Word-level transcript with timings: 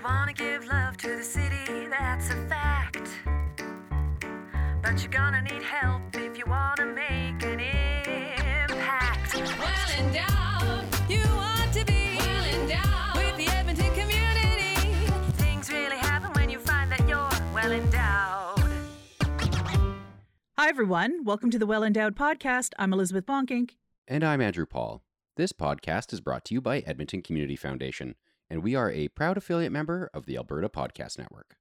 You 0.00 0.06
wanna 0.06 0.32
give 0.32 0.64
love 0.66 0.96
to 0.96 1.16
the 1.18 1.22
city, 1.22 1.86
that's 1.90 2.30
a 2.30 2.46
fact. 2.48 3.10
But 4.82 5.02
you're 5.02 5.12
gonna 5.12 5.42
need 5.42 5.62
help 5.62 6.00
if 6.14 6.38
you 6.38 6.44
wanna 6.46 6.86
make 6.86 7.42
an 7.42 7.60
impact. 7.60 9.34
Well 9.34 9.90
endowed, 9.98 10.86
you 11.06 11.20
want 11.36 11.74
to 11.74 11.84
be 11.84 12.16
well 12.16 12.44
endowed 12.46 13.14
with 13.14 13.36
the 13.36 13.52
Edmonton 13.54 13.92
community. 13.92 14.74
Things 15.32 15.70
really 15.70 15.98
happen 15.98 16.32
when 16.32 16.48
you 16.48 16.60
find 16.60 16.90
that 16.90 17.06
you're 17.06 17.52
well 17.52 17.70
endowed. 17.70 18.72
Hi, 20.56 20.70
everyone. 20.70 21.24
Welcome 21.26 21.50
to 21.50 21.58
the 21.58 21.66
Well 21.66 21.84
Endowed 21.84 22.16
Podcast. 22.16 22.70
I'm 22.78 22.94
Elizabeth 22.94 23.26
Bonkink. 23.26 23.72
And 24.08 24.24
I'm 24.24 24.40
Andrew 24.40 24.64
Paul. 24.64 25.02
This 25.36 25.52
podcast 25.52 26.14
is 26.14 26.22
brought 26.22 26.46
to 26.46 26.54
you 26.54 26.62
by 26.62 26.78
Edmonton 26.80 27.20
Community 27.20 27.56
Foundation, 27.56 28.14
and 28.50 28.62
we 28.62 28.74
are 28.74 28.90
a 28.90 29.08
proud 29.08 29.36
affiliate 29.36 29.72
member 29.72 30.10
of 30.12 30.26
the 30.26 30.36
Alberta 30.36 30.68
Podcast 30.68 31.18
Network. 31.18 31.56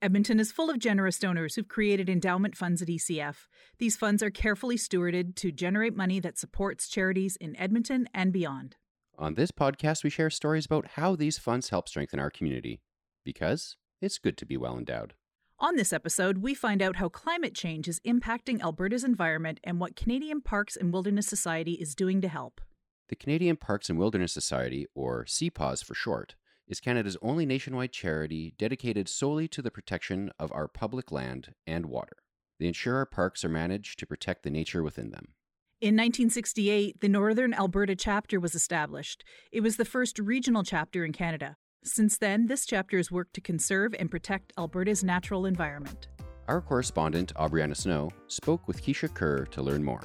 Edmonton 0.00 0.40
is 0.40 0.52
full 0.52 0.70
of 0.70 0.78
generous 0.78 1.18
donors 1.18 1.56
who've 1.56 1.68
created 1.68 2.08
endowment 2.08 2.56
funds 2.56 2.80
at 2.80 2.88
ECF. 2.88 3.48
These 3.78 3.96
funds 3.96 4.22
are 4.22 4.30
carefully 4.30 4.76
stewarded 4.76 5.34
to 5.36 5.52
generate 5.52 5.94
money 5.94 6.20
that 6.20 6.38
supports 6.38 6.88
charities 6.88 7.36
in 7.36 7.54
Edmonton 7.56 8.08
and 8.14 8.32
beyond. 8.32 8.76
On 9.18 9.34
this 9.34 9.50
podcast, 9.50 10.02
we 10.02 10.08
share 10.08 10.30
stories 10.30 10.64
about 10.64 10.92
how 10.92 11.14
these 11.14 11.36
funds 11.36 11.68
help 11.68 11.88
strengthen 11.88 12.18
our 12.18 12.30
community, 12.30 12.80
because 13.24 13.76
it's 14.00 14.18
good 14.18 14.38
to 14.38 14.46
be 14.46 14.56
well 14.56 14.78
endowed. 14.78 15.12
On 15.58 15.76
this 15.76 15.92
episode, 15.92 16.38
we 16.38 16.54
find 16.54 16.80
out 16.80 16.96
how 16.96 17.10
climate 17.10 17.54
change 17.54 17.86
is 17.86 18.00
impacting 18.00 18.62
Alberta's 18.62 19.04
environment 19.04 19.60
and 19.62 19.78
what 19.78 19.96
Canadian 19.96 20.40
Parks 20.40 20.74
and 20.74 20.90
Wilderness 20.90 21.26
Society 21.26 21.72
is 21.72 21.94
doing 21.94 22.22
to 22.22 22.28
help. 22.28 22.62
The 23.10 23.16
Canadian 23.16 23.56
Parks 23.56 23.90
and 23.90 23.98
Wilderness 23.98 24.32
Society, 24.32 24.86
or 24.94 25.24
CPAWS 25.24 25.84
for 25.84 25.96
short, 25.96 26.36
is 26.68 26.78
Canada's 26.78 27.16
only 27.20 27.44
nationwide 27.44 27.90
charity 27.90 28.54
dedicated 28.56 29.08
solely 29.08 29.48
to 29.48 29.60
the 29.60 29.70
protection 29.72 30.30
of 30.38 30.52
our 30.52 30.68
public 30.68 31.10
land 31.10 31.54
and 31.66 31.86
water. 31.86 32.18
They 32.60 32.68
ensure 32.68 32.94
our 32.94 33.06
parks 33.06 33.44
are 33.44 33.48
managed 33.48 33.98
to 33.98 34.06
protect 34.06 34.44
the 34.44 34.50
nature 34.50 34.84
within 34.84 35.10
them. 35.10 35.34
In 35.80 35.96
1968, 35.96 37.00
the 37.00 37.08
Northern 37.08 37.52
Alberta 37.52 37.96
chapter 37.96 38.38
was 38.38 38.54
established. 38.54 39.24
It 39.50 39.62
was 39.62 39.76
the 39.76 39.84
first 39.84 40.20
regional 40.20 40.62
chapter 40.62 41.04
in 41.04 41.12
Canada. 41.12 41.56
Since 41.82 42.16
then, 42.16 42.46
this 42.46 42.64
chapter 42.64 42.96
has 42.96 43.10
worked 43.10 43.34
to 43.34 43.40
conserve 43.40 43.92
and 43.98 44.08
protect 44.08 44.52
Alberta's 44.56 45.02
natural 45.02 45.46
environment. 45.46 46.06
Our 46.46 46.60
correspondent, 46.60 47.34
Aubrianna 47.34 47.76
Snow, 47.76 48.10
spoke 48.28 48.68
with 48.68 48.84
Kecia 48.84 49.12
Kerr 49.12 49.46
to 49.46 49.62
learn 49.62 49.82
more. 49.82 50.02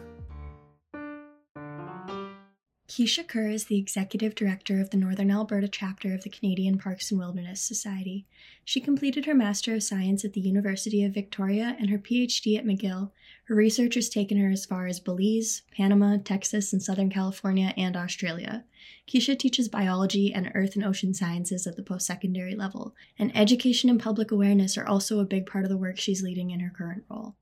Kecia 2.87 3.27
Kerr 3.27 3.49
is 3.49 3.65
the 3.65 3.79
executive 3.79 4.35
director 4.35 4.79
of 4.79 4.91
the 4.91 4.97
Northern 4.97 5.31
Alberta 5.31 5.67
chapter 5.67 6.13
of 6.13 6.21
the 6.21 6.29
Canadian 6.29 6.77
Parks 6.77 7.09
and 7.09 7.19
Wilderness 7.19 7.59
Society. 7.59 8.25
She 8.63 8.79
completed 8.79 9.25
her 9.25 9.33
Master 9.33 9.73
of 9.73 9.81
Science 9.81 10.23
at 10.23 10.33
the 10.33 10.41
University 10.41 11.03
of 11.03 11.11
Victoria 11.11 11.75
and 11.79 11.89
her 11.89 11.97
PhD 11.97 12.59
at 12.59 12.65
McGill. 12.65 13.09
Her 13.47 13.53
research 13.53 13.93
has 13.93 14.09
taken 14.09 14.39
her 14.39 14.49
as 14.49 14.65
far 14.65 14.87
as 14.87 14.99
Belize, 14.99 15.61
Panama, 15.69 16.17
Texas, 16.17 16.73
and 16.73 16.81
Southern 16.81 17.11
California, 17.11 17.75
and 17.77 17.95
Australia. 17.95 18.65
Kecia 19.07 19.37
teaches 19.37 19.69
biology 19.69 20.33
and 20.33 20.51
earth 20.55 20.75
and 20.75 20.83
ocean 20.83 21.13
sciences 21.13 21.67
at 21.67 21.75
the 21.75 21.83
post 21.83 22.07
secondary 22.07 22.55
level, 22.55 22.95
and 23.19 23.31
education 23.37 23.87
and 23.87 23.99
public 23.99 24.31
awareness 24.31 24.79
are 24.79 24.87
also 24.87 25.19
a 25.19 25.25
big 25.25 25.45
part 25.45 25.63
of 25.63 25.69
the 25.69 25.77
work 25.77 25.99
she's 25.99 26.23
leading 26.23 26.49
in 26.49 26.59
her 26.59 26.73
current 26.75 27.03
role. 27.07 27.35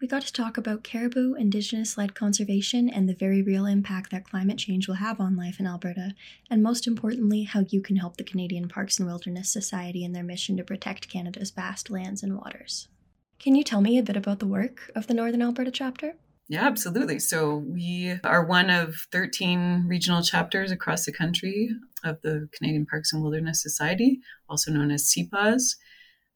We 0.00 0.08
got 0.08 0.22
to 0.22 0.32
talk 0.32 0.56
about 0.56 0.82
caribou, 0.82 1.34
Indigenous 1.34 1.96
led 1.96 2.16
conservation, 2.16 2.88
and 2.88 3.08
the 3.08 3.14
very 3.14 3.40
real 3.40 3.64
impact 3.64 4.10
that 4.10 4.28
climate 4.28 4.58
change 4.58 4.88
will 4.88 4.96
have 4.96 5.20
on 5.20 5.36
life 5.36 5.60
in 5.60 5.68
Alberta, 5.68 6.16
and 6.50 6.64
most 6.64 6.84
importantly, 6.88 7.44
how 7.44 7.60
you 7.68 7.80
can 7.80 7.94
help 7.94 8.16
the 8.16 8.24
Canadian 8.24 8.66
Parks 8.66 8.98
and 8.98 9.06
Wilderness 9.06 9.52
Society 9.52 10.02
in 10.02 10.14
their 10.14 10.24
mission 10.24 10.56
to 10.56 10.64
protect 10.64 11.08
Canada's 11.08 11.52
vast 11.52 11.90
lands 11.90 12.24
and 12.24 12.36
waters. 12.36 12.88
Can 13.38 13.54
you 13.54 13.64
tell 13.64 13.80
me 13.80 13.98
a 13.98 14.02
bit 14.02 14.16
about 14.16 14.38
the 14.38 14.46
work 14.46 14.90
of 14.94 15.06
the 15.06 15.14
Northern 15.14 15.42
Alberta 15.42 15.70
chapter? 15.70 16.14
Yeah, 16.48 16.66
absolutely. 16.66 17.18
So 17.20 17.56
we 17.56 18.18
are 18.22 18.44
one 18.44 18.68
of 18.68 18.94
13 19.12 19.86
regional 19.88 20.22
chapters 20.22 20.70
across 20.70 21.04
the 21.04 21.12
country 21.12 21.70
of 22.04 22.20
the 22.22 22.48
Canadian 22.52 22.84
Parks 22.84 23.12
and 23.12 23.22
Wilderness 23.22 23.62
Society, 23.62 24.20
also 24.48 24.70
known 24.70 24.90
as 24.90 25.12
CPAWS. 25.12 25.76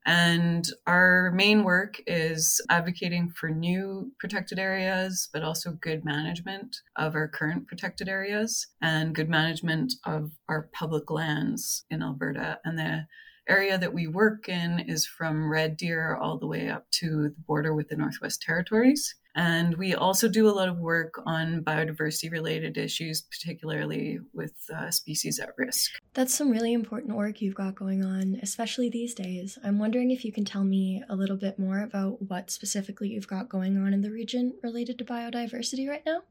And 0.06 0.66
our 0.86 1.30
main 1.32 1.64
work 1.64 2.00
is 2.06 2.62
advocating 2.70 3.28
for 3.28 3.50
new 3.50 4.12
protected 4.18 4.58
areas, 4.58 5.28
but 5.30 5.42
also 5.42 5.72
good 5.72 6.02
management 6.02 6.78
of 6.96 7.14
our 7.14 7.28
current 7.28 7.66
protected 7.66 8.08
areas 8.08 8.66
and 8.80 9.14
good 9.14 9.28
management 9.28 9.92
of 10.06 10.30
our 10.48 10.70
public 10.72 11.10
lands 11.10 11.84
in 11.90 12.02
Alberta. 12.02 12.58
And 12.64 12.78
the 12.78 13.06
area 13.48 13.78
that 13.78 13.92
we 13.92 14.06
work 14.06 14.48
in 14.48 14.80
is 14.80 15.06
from 15.06 15.50
Red 15.50 15.76
Deer 15.76 16.16
all 16.16 16.38
the 16.38 16.46
way 16.46 16.68
up 16.68 16.90
to 16.92 17.22
the 17.24 17.34
border 17.46 17.74
with 17.74 17.88
the 17.88 17.96
Northwest 17.96 18.42
Territories. 18.42 19.14
And 19.34 19.76
we 19.76 19.94
also 19.94 20.28
do 20.28 20.48
a 20.48 20.50
lot 20.50 20.68
of 20.68 20.78
work 20.78 21.22
on 21.24 21.62
biodiversity 21.62 22.30
related 22.30 22.76
issues, 22.76 23.20
particularly 23.20 24.18
with 24.34 24.54
uh, 24.74 24.90
species 24.90 25.38
at 25.38 25.50
risk. 25.56 25.92
That's 26.14 26.34
some 26.34 26.50
really 26.50 26.72
important 26.72 27.16
work 27.16 27.40
you've 27.40 27.54
got 27.54 27.76
going 27.76 28.04
on, 28.04 28.40
especially 28.42 28.90
these 28.90 29.14
days. 29.14 29.56
I'm 29.62 29.78
wondering 29.78 30.10
if 30.10 30.24
you 30.24 30.32
can 30.32 30.44
tell 30.44 30.64
me 30.64 31.04
a 31.08 31.14
little 31.14 31.36
bit 31.36 31.56
more 31.56 31.80
about 31.80 32.20
what 32.22 32.50
specifically 32.50 33.10
you've 33.10 33.28
got 33.28 33.48
going 33.48 33.76
on 33.76 33.94
in 33.94 34.00
the 34.00 34.10
region 34.10 34.54
related 34.62 34.98
to 34.98 35.04
biodiversity 35.04 35.88
right 35.88 36.02
now. 36.04 36.22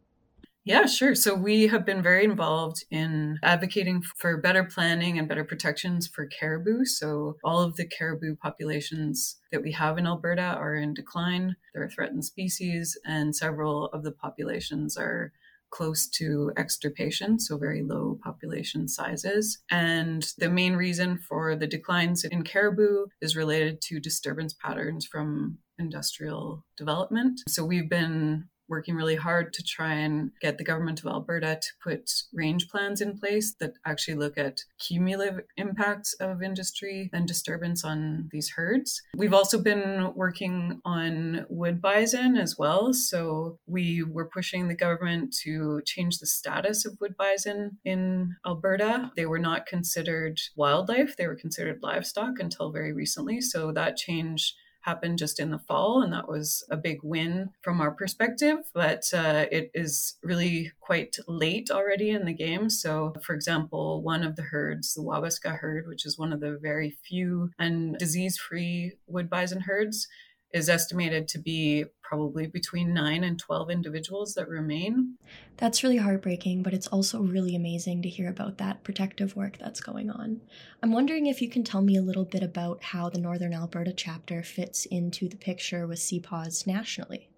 Yeah, 0.67 0.85
sure. 0.85 1.16
So 1.16 1.33
we 1.33 1.67
have 1.67 1.85
been 1.85 2.03
very 2.03 2.25
involved 2.25 2.83
in 2.91 3.39
advocating 3.41 4.01
for 4.01 4.35
better 4.35 4.66
planning 4.66 5.17
and 5.17 5.25
better 5.25 5.45
protections 5.45 6.07
for 6.07 6.28
caribou. 6.28 6.83
So 6.83 7.38
all 7.41 7.61
of 7.61 7.78
the 7.78 7.85
caribou 7.85 8.35
populations 8.35 9.38
that 9.53 9.63
we 9.63 9.72
have 9.72 9.97
in 9.97 10.06
Alberta 10.06 10.41
are 10.41 10.75
in 10.75 10.94
decline. 10.94 11.56
They're 11.73 11.85
a 11.85 11.89
threatened 11.89 12.25
species, 12.25 12.97
and 13.06 13.33
several 13.33 13.85
of 13.88 14.03
the 14.03 14.11
populations 14.11 14.97
are 14.97 15.31
close 15.69 16.06
to 16.07 16.51
extirpation, 16.57 17.39
so 17.39 17.57
very 17.57 17.81
low 17.81 18.19
population 18.22 18.89
sizes. 18.89 19.59
And 19.72 20.25
the 20.38 20.50
main 20.50 20.75
reason 20.75 21.17
for 21.17 21.56
the 21.56 21.67
declines 21.67 22.25
in 22.25 22.44
caribou 22.44 23.06
is 23.22 23.38
related 23.38 23.81
to 23.83 24.01
disturbance 24.01 24.53
patterns 24.53 25.06
from 25.06 25.59
industrial 25.79 26.66
development. 26.75 27.39
So 27.47 27.63
we've 27.63 27.89
been 27.89 28.50
working 28.69 28.95
really 28.95 29.16
hard 29.16 29.53
to 29.53 29.63
try 29.63 29.94
and 29.94 30.31
get 30.41 30.57
the 30.57 30.63
government 30.63 31.00
of 31.00 31.07
Alberta 31.07 31.59
to 31.61 31.69
put 31.83 32.23
range 32.33 32.69
plans 32.69 33.01
in 33.01 33.17
place 33.17 33.53
that 33.59 33.73
actually 33.85 34.16
look 34.16 34.38
at 34.38 34.61
cumulative 34.79 35.41
impacts 35.57 36.13
of 36.16 36.41
industry 36.41 37.09
and 37.13 37.27
disturbance 37.27 37.83
on 37.83 38.29
these 38.31 38.51
herds. 38.51 39.01
We've 39.16 39.33
also 39.33 39.61
been 39.61 40.13
working 40.16 40.81
on 40.85 41.45
wood 41.50 41.81
bison 41.81 42.38
as 42.38 42.57
well. 42.57 42.94
So 42.94 43.59
we 43.67 44.03
were 44.03 44.25
pushing 44.25 44.67
the 44.67 44.75
government 44.75 45.35
to 45.44 45.81
change 45.85 46.19
the 46.19 46.25
status 46.25 46.85
of 46.85 46.97
wood 47.00 47.16
bison 47.17 47.77
in 47.85 48.35
Alberta. 48.45 49.11
They 49.16 49.25
were 49.25 49.39
not 49.39 49.66
considered 49.66 50.39
wildlife, 50.56 51.16
they 51.17 51.27
were 51.27 51.35
considered 51.35 51.79
livestock 51.81 52.39
until 52.39 52.72
very 52.72 52.94
recently. 52.94 53.41
So 53.41 53.72
that 53.72 53.97
change 53.97 54.56
happened 54.88 55.20
just 55.20 55.40
in 55.40 55.52
the 55.52 55.59
fall, 55.59 56.02
and 56.02 56.14
that 56.14 56.30
was 56.30 56.66
a 56.72 56.78
big 56.78 57.00
win 57.03 57.50
from 57.62 57.81
our 57.81 57.92
perspective. 57.92 58.58
But 58.74 59.03
uh, 59.14 59.46
it 59.52 59.70
is 59.74 60.16
really 60.24 60.72
quite 60.80 61.18
late 61.28 61.70
already 61.70 62.09
in 62.12 62.25
the 62.25 62.34
game. 62.34 62.70
So, 62.70 63.14
for 63.22 63.36
example, 63.36 64.02
one 64.02 64.24
of 64.24 64.38
the 64.38 64.44
herds, 64.44 64.94
the 64.94 65.02
Wabasca 65.02 65.59
herd, 65.59 65.88
which 65.88 66.06
is 66.06 66.18
one 66.18 66.31
of 66.31 66.40
the 66.40 66.58
very 66.62 66.98
few 67.08 67.52
and 67.59 67.98
disease 67.98 68.38
free 68.38 68.94
wood 69.08 69.30
bison 69.30 69.62
herds, 69.62 70.08
is 70.53 70.70
estimated 70.70 71.28
to 71.28 71.40
be 71.40 71.86
probably 72.07 72.47
between 72.47 72.94
9 72.94 73.23
and 73.25 73.38
12 73.38 73.69
individuals 73.69 74.34
that 74.35 74.47
remain. 74.47 75.18
That's 75.57 75.84
really 75.84 75.97
heartbreaking, 75.97 76.63
but 76.63 76.73
it's 76.73 76.88
also 76.88 77.22
really 77.22 77.56
amazing 77.56 78.01
to 78.03 78.09
hear 78.09 78.30
about 78.30 78.57
that 78.59 78.83
protective 78.83 79.36
work 79.36 79.57
that's 79.57 79.81
going 79.81 80.09
on. 80.09 80.39
I'm 80.81 80.94
wondering 80.94 81.25
if 81.25 81.42
you 81.42 81.50
can 81.50 81.63
tell 81.63 81.81
me 81.81 81.98
a 81.98 82.01
little 82.01 82.24
bit 82.25 82.44
about 82.44 82.81
how 82.81 83.09
the 83.09 83.19
Northern 83.19 83.54
Alberta 83.54 83.92
chapter 83.92 84.42
fits 84.42 84.86
into 84.86 85.27
the 85.27 85.36
picture 85.36 85.86
with 85.86 86.00
CPAWS 86.00 86.65
nationally. 86.65 87.30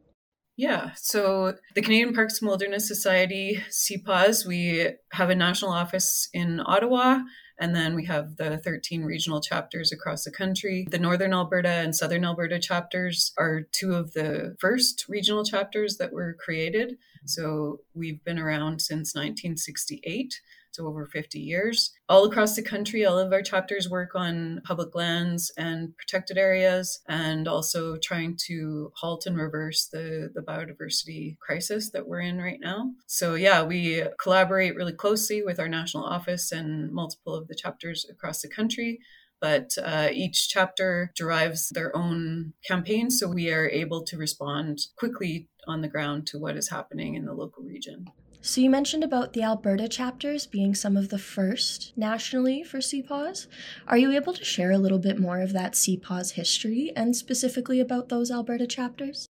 Yeah, 0.59 0.91
so 0.97 1.53
the 1.73 1.81
Canadian 1.81 2.13
Parks 2.13 2.41
and 2.41 2.49
Wilderness 2.49 2.85
Society, 2.85 3.63
CPAWS, 3.69 4.45
we 4.45 4.89
have 5.13 5.29
a 5.29 5.35
national 5.35 5.71
office 5.71 6.27
in 6.33 6.59
Ottawa 6.65 7.19
and 7.57 7.73
then 7.73 7.95
we 7.95 8.07
have 8.07 8.35
the 8.35 8.57
13 8.57 9.05
regional 9.05 9.39
chapters 9.39 9.93
across 9.93 10.25
the 10.25 10.31
country. 10.31 10.85
The 10.91 10.99
Northern 10.99 11.33
Alberta 11.33 11.69
and 11.69 11.95
Southern 11.95 12.25
Alberta 12.25 12.59
chapters 12.59 13.31
are 13.37 13.61
two 13.71 13.93
of 13.93 14.11
the 14.11 14.57
first 14.59 15.05
regional 15.07 15.45
chapters 15.45 15.95
that 15.95 16.11
were 16.11 16.35
created. 16.37 16.97
So 17.25 17.79
we've 17.93 18.21
been 18.25 18.37
around 18.37 18.81
since 18.81 19.15
1968 19.15 20.41
so 20.79 20.87
over 20.87 21.05
50 21.05 21.39
years. 21.39 21.91
All 22.07 22.25
across 22.25 22.55
the 22.55 22.63
country, 22.63 23.05
all 23.05 23.19
of 23.19 23.33
our 23.33 23.41
chapters 23.41 23.89
work 23.89 24.15
on 24.15 24.61
public 24.63 24.95
lands 24.95 25.51
and 25.57 25.95
protected 25.97 26.37
areas, 26.37 27.01
and 27.07 27.47
also 27.47 27.97
trying 27.97 28.37
to 28.47 28.91
halt 28.95 29.25
and 29.25 29.37
reverse 29.37 29.87
the, 29.91 30.29
the 30.33 30.41
biodiversity 30.41 31.37
crisis 31.39 31.91
that 31.91 32.07
we're 32.07 32.21
in 32.21 32.37
right 32.37 32.59
now. 32.61 32.91
So, 33.07 33.35
yeah, 33.35 33.63
we 33.63 34.03
collaborate 34.21 34.75
really 34.75 34.93
closely 34.93 35.43
with 35.43 35.59
our 35.59 35.67
national 35.67 36.05
office 36.05 36.51
and 36.51 36.91
multiple 36.91 37.35
of 37.35 37.47
the 37.47 37.55
chapters 37.55 38.05
across 38.09 38.41
the 38.41 38.49
country 38.49 38.99
but 39.41 39.77
uh, 39.81 40.09
each 40.11 40.49
chapter 40.49 41.13
derives 41.15 41.69
their 41.69 41.95
own 41.95 42.51
campaign. 42.67 43.09
So 43.09 43.29
we 43.29 43.49
are 43.53 43.69
able 43.69 44.03
to 44.03 44.17
respond 44.17 44.79
quickly 44.97 45.47
on 45.65 45.79
the 45.81 45.87
ground 45.87 46.27
to 46.27 46.37
what 46.37 46.57
is 46.57 46.71
happening 46.71 47.15
in 47.15 47.23
the 47.23 47.33
local 47.33 47.63
region. 47.63 48.07
So, 48.41 48.61
you 48.61 48.69
mentioned 48.69 49.03
about 49.03 49.33
the 49.33 49.43
Alberta 49.43 49.89
chapters 49.89 50.47
being 50.47 50.73
some 50.73 50.95
of 50.95 51.09
the 51.09 51.19
first 51.19 51.91
nationally 51.97 52.63
for 52.63 52.79
CPAWS. 52.79 53.47
Are 53.85 53.97
you 53.97 54.11
able 54.11 54.33
to 54.33 54.45
share 54.45 54.71
a 54.71 54.77
little 54.77 54.97
bit 54.97 55.19
more 55.19 55.41
of 55.41 55.51
that 55.53 55.73
CPAWS 55.73 56.31
history 56.31 56.93
and 56.95 57.15
specifically 57.15 57.81
about 57.81 58.07
those 58.07 58.31
Alberta 58.31 58.65
chapters? 58.65 59.28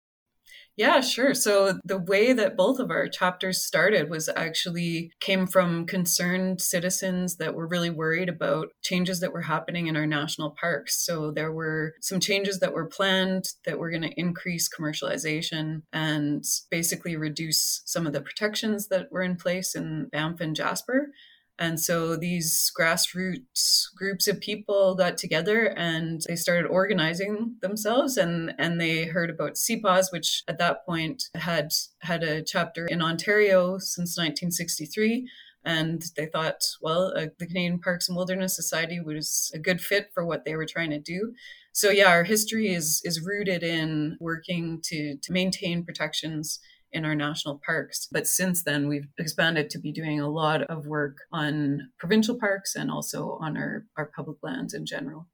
Yeah, 0.77 1.01
sure. 1.01 1.33
So 1.33 1.79
the 1.85 1.97
way 1.97 2.33
that 2.33 2.55
both 2.55 2.77
of 2.77 2.91
our 2.91 3.07
chapters 3.07 3.65
started 3.65 4.11
was 4.11 4.29
actually 4.35 5.11
came 5.19 5.47
from 5.47 5.87
concerned 5.87 6.61
citizens 6.61 7.37
that 7.37 7.55
were 7.55 7.65
really 7.65 7.89
worried 7.89 8.29
about 8.29 8.67
changes 8.83 9.19
that 9.21 9.33
were 9.33 9.41
happening 9.41 9.87
in 9.87 9.97
our 9.97 10.05
national 10.05 10.51
parks. 10.51 11.03
So 11.03 11.31
there 11.31 11.51
were 11.51 11.95
some 11.99 12.19
changes 12.19 12.59
that 12.59 12.73
were 12.73 12.85
planned 12.85 13.45
that 13.65 13.79
were 13.79 13.89
going 13.89 14.03
to 14.03 14.19
increase 14.19 14.69
commercialization 14.69 15.81
and 15.91 16.43
basically 16.69 17.15
reduce 17.15 17.81
some 17.85 18.05
of 18.05 18.13
the 18.13 18.21
protections 18.21 18.87
that 18.89 19.11
were 19.11 19.23
in 19.23 19.35
place 19.35 19.73
in 19.73 20.09
Banff 20.11 20.41
and 20.41 20.55
Jasper. 20.55 21.09
And 21.59 21.79
so 21.79 22.15
these 22.15 22.71
grassroots 22.79 23.85
groups 23.95 24.27
of 24.27 24.39
people 24.39 24.95
got 24.95 25.17
together 25.17 25.73
and 25.75 26.21
they 26.27 26.35
started 26.35 26.67
organizing 26.67 27.55
themselves 27.61 28.15
and, 28.15 28.53
and 28.59 28.79
they 28.79 29.05
heard 29.05 29.31
about 29.31 29.55
CPAWS, 29.55 30.11
which 30.11 30.43
at 30.47 30.59
that 30.59 30.85
point 30.85 31.23
had 31.33 31.71
had 32.01 32.23
a 32.23 32.43
chapter 32.43 32.85
in 32.85 33.01
Ontario 33.01 33.79
since 33.79 34.17
1963. 34.17 35.27
And 35.65 36.01
they 36.15 36.27
thought, 36.27 36.63
well, 36.81 37.11
uh, 37.17 37.25
the 37.39 37.47
Canadian 37.47 37.79
Parks 37.79 38.07
and 38.07 38.15
Wilderness 38.15 38.55
Society 38.55 39.01
was 39.01 39.51
a 39.53 39.59
good 39.59 39.81
fit 39.81 40.11
for 40.13 40.25
what 40.25 40.45
they 40.45 40.55
were 40.55 40.65
trying 40.65 40.91
to 40.91 40.99
do. 40.99 41.33
So 41.73 41.89
yeah, 41.89 42.07
our 42.07 42.23
history 42.23 42.73
is 42.73 43.01
is 43.03 43.21
rooted 43.21 43.63
in 43.63 44.17
working 44.19 44.79
to 44.85 45.17
to 45.21 45.31
maintain 45.31 45.83
protections 45.83 46.59
in 46.97 47.05
our 47.05 47.15
national 47.15 47.61
parks. 47.65 48.07
But 48.11 48.27
since 48.27 48.63
then, 48.63 48.89
we've 48.89 49.07
expanded 49.17 49.69
to 49.69 49.79
be 49.79 49.91
doing 49.93 50.19
a 50.19 50.29
lot 50.29 50.63
of 50.63 50.87
work 50.87 51.19
on 51.31 51.91
provincial 51.97 52.37
parks 52.37 52.75
and 52.75 52.91
also 52.91 53.37
on 53.39 53.55
our, 53.55 53.85
our 53.95 54.11
public 54.13 54.37
lands 54.41 54.73
in 54.73 54.85
general. 54.85 55.27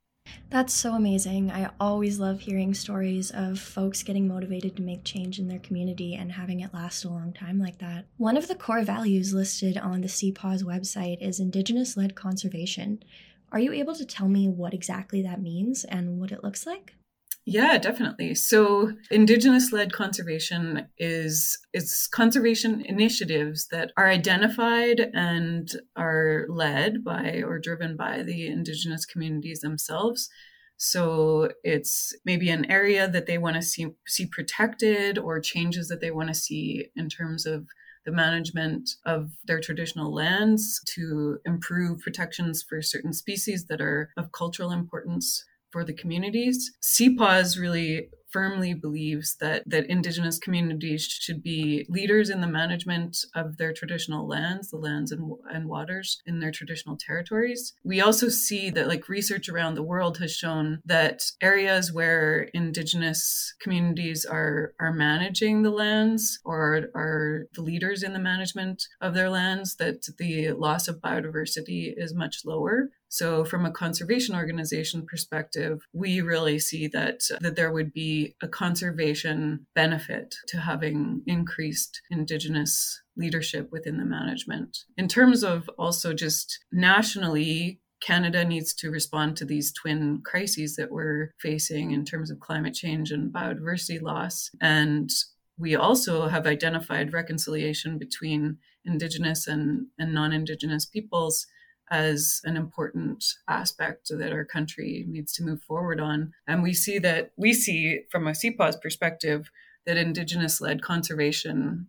That's 0.50 0.74
so 0.74 0.94
amazing. 0.94 1.52
I 1.52 1.72
always 1.80 2.20
love 2.20 2.40
hearing 2.40 2.74
stories 2.74 3.32
of 3.32 3.60
folks 3.60 4.04
getting 4.04 4.28
motivated 4.28 4.76
to 4.76 4.82
make 4.82 5.04
change 5.04 5.40
in 5.40 5.48
their 5.48 5.60
community 5.60 6.16
and 6.16 6.32
having 6.32 6.60
it 6.60 6.74
last 6.74 7.04
a 7.04 7.10
long 7.10 7.34
time 7.34 7.60
like 7.60 7.80
that. 7.80 8.06
One 8.18 8.38
of 8.38 8.48
the 8.48 8.56
core 8.56 8.84
values 8.84 9.34
listed 9.34 9.78
on 9.78 10.02
the 10.02 10.08
CPAWS 10.08 10.64
website 10.64 11.18
is 11.22 11.40
Indigenous 11.40 11.98
led 11.98 12.16
conservation. 12.16 13.04
Are 13.52 13.60
you 13.60 13.74
able 13.74 13.96
to 13.96 14.06
tell 14.06 14.30
me 14.30 14.48
what 14.48 14.74
exactly 14.74 15.22
that 15.24 15.42
means 15.42 15.84
and 15.84 16.20
what 16.20 16.32
it 16.32 16.44
looks 16.44 16.66
like? 16.66 16.96
Yeah, 17.46 17.78
definitely. 17.78 18.36
So 18.36 18.94
indigenous 19.12 19.74
led 19.74 19.92
conservation 19.92 20.88
is 20.98 21.58
it's 21.74 22.08
conservation 22.08 22.82
initiatives 22.86 23.68
that 23.68 23.92
are 23.98 24.08
identified 24.08 25.10
and 25.14 25.70
are 25.98 26.46
led 26.48 27.04
by 27.04 27.42
or 27.46 27.60
driven 27.60 27.98
by 27.98 28.24
the 28.24 28.48
indigenous 28.48 29.06
communities 29.06 29.60
themselves. 29.60 30.30
So 30.78 31.50
it's 31.66 32.16
maybe 32.24 32.50
an 32.50 32.70
area 32.72 33.10
that 33.10 33.26
they 33.26 33.38
want 33.38 33.58
to 33.58 33.62
see 33.62 33.88
see 34.08 34.26
protected 34.26 35.18
or 35.18 35.42
changes 35.42 35.90
that 35.90 36.00
they 36.00 36.12
want 36.12 36.30
to 36.30 36.36
see 36.36 36.88
in 36.96 37.10
terms 37.10 37.46
of 37.46 37.68
the 38.06 38.12
management 38.12 38.90
of 39.06 39.32
their 39.46 39.60
traditional 39.60 40.14
lands 40.14 40.82
to 40.96 41.40
improve 41.46 42.00
protections 42.00 42.64
for 42.68 42.82
certain 42.82 43.14
species 43.14 43.66
that 43.66 43.82
are 43.82 44.12
of 44.18 44.32
cultural 44.32 44.72
importance 44.72 45.44
for 45.74 45.84
the 45.84 45.94
communities. 45.94 46.72
CPAWS 46.82 47.60
really 47.60 48.10
firmly 48.34 48.74
believes 48.74 49.38
that 49.40 49.62
that 49.68 49.86
indigenous 49.86 50.40
communities 50.40 51.06
should 51.06 51.44
be 51.44 51.86
leaders 51.88 52.32
in 52.32 52.42
the 52.42 52.48
management 52.48 53.16
of 53.36 53.58
their 53.58 53.72
traditional 53.72 54.28
lands 54.28 54.72
the 54.72 54.78
lands 54.78 55.12
and, 55.12 55.32
and 55.54 55.70
waters 55.70 56.20
in 56.26 56.40
their 56.40 56.52
traditional 56.52 56.98
territories 56.98 57.74
we 57.84 58.02
also 58.02 58.28
see 58.28 58.72
that 58.72 58.88
like 58.88 59.08
research 59.08 59.48
around 59.48 59.76
the 59.76 59.84
world 59.84 60.18
has 60.18 60.32
shown 60.32 60.80
that 60.84 61.22
areas 61.42 61.94
where 61.94 62.50
indigenous 62.56 63.54
communities 63.62 64.26
are 64.26 64.74
are 64.80 64.92
managing 64.92 65.62
the 65.62 65.70
lands 65.70 66.40
or 66.44 66.88
are 66.96 67.46
the 67.54 67.62
leaders 67.62 68.02
in 68.02 68.14
the 68.14 68.20
management 68.20 68.84
of 69.00 69.14
their 69.14 69.30
lands 69.30 69.76
that 69.76 70.04
the 70.18 70.52
loss 70.54 70.88
of 70.88 71.00
biodiversity 71.02 71.94
is 71.96 72.16
much 72.16 72.42
lower 72.46 72.90
so, 73.14 73.46
from 73.46 73.64
a 73.64 73.70
conservation 73.70 74.36
organization 74.36 75.06
perspective, 75.06 75.84
we 75.94 76.22
really 76.22 76.58
see 76.58 76.88
that, 76.88 77.20
that 77.42 77.56
there 77.56 77.72
would 77.72 77.94
be 77.94 78.36
a 78.42 78.48
conservation 78.48 79.68
benefit 79.76 80.34
to 80.48 80.58
having 80.58 81.22
increased 81.28 82.02
Indigenous 82.10 83.04
leadership 83.16 83.70
within 83.72 83.98
the 83.98 84.04
management. 84.04 84.80
In 84.98 85.08
terms 85.08 85.44
of 85.44 85.70
also 85.78 86.16
just 86.16 86.58
nationally, 86.72 87.82
Canada 88.02 88.44
needs 88.44 88.74
to 88.74 88.90
respond 88.90 89.38
to 89.38 89.46
these 89.46 89.72
twin 89.72 90.24
crises 90.26 90.76
that 90.78 90.90
we're 90.90 91.36
facing 91.40 91.92
in 91.92 92.06
terms 92.06 92.32
of 92.32 92.40
climate 92.40 92.74
change 92.74 93.12
and 93.12 93.32
biodiversity 93.32 94.02
loss. 94.02 94.50
And 94.60 95.12
we 95.56 95.76
also 95.76 96.30
have 96.30 96.48
identified 96.48 97.14
reconciliation 97.14 98.00
between 98.00 98.58
Indigenous 98.86 99.48
and, 99.48 99.86
and 100.00 100.16
non 100.16 100.34
Indigenous 100.34 100.88
peoples 100.88 101.46
as 101.94 102.42
an 102.44 102.58
important 102.58 103.24
aspect 103.48 104.10
that 104.10 104.32
our 104.34 104.44
country 104.44 105.06
needs 105.08 105.32
to 105.32 105.44
move 105.44 105.62
forward 105.62 106.00
on. 106.00 106.34
And 106.48 106.64
we 106.64 106.74
see 106.74 106.98
that 107.00 107.32
we 107.38 107.54
see 107.54 108.02
from 108.10 108.28
a 108.28 108.32
CPAWS 108.32 108.82
perspective 108.82 109.52
that 109.86 109.96
Indigenous 109.96 110.60
led 110.60 110.82
conservation 110.82 111.88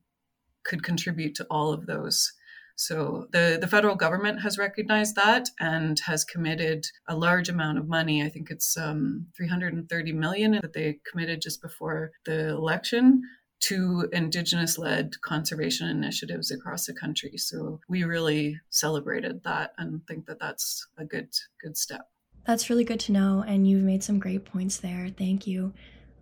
could 0.62 0.82
contribute 0.82 1.34
to 1.36 1.46
all 1.50 1.72
of 1.72 1.86
those. 1.86 2.34
So 2.76 3.28
the, 3.32 3.56
the 3.58 3.66
federal 3.66 3.94
government 3.94 4.42
has 4.42 4.58
recognized 4.58 5.14
that 5.14 5.48
and 5.58 5.98
has 6.00 6.22
committed 6.24 6.86
a 7.08 7.16
large 7.16 7.48
amount 7.48 7.78
of 7.78 7.88
money. 7.88 8.22
I 8.22 8.28
think 8.28 8.50
it's 8.50 8.76
um, 8.76 9.28
330 9.34 10.12
million 10.12 10.52
that 10.52 10.74
they 10.74 10.98
committed 11.10 11.40
just 11.40 11.62
before 11.62 12.12
the 12.26 12.50
election 12.50 13.22
to 13.60 14.08
Indigenous 14.12 14.76
led 14.78 15.20
conservation 15.22 15.88
initiatives 15.88 16.50
across 16.50 16.86
the 16.86 16.94
country. 16.94 17.36
So 17.36 17.80
we 17.88 18.04
really 18.04 18.60
celebrated 18.70 19.42
that 19.44 19.72
and 19.78 20.06
think 20.06 20.26
that 20.26 20.38
that's 20.38 20.86
a 20.98 21.04
good, 21.04 21.30
good 21.62 21.76
step. 21.76 22.08
That's 22.46 22.68
really 22.68 22.84
good 22.84 23.00
to 23.00 23.12
know, 23.12 23.42
and 23.46 23.66
you've 23.66 23.84
made 23.84 24.04
some 24.04 24.18
great 24.18 24.44
points 24.44 24.76
there. 24.76 25.08
Thank 25.16 25.46
you. 25.46 25.72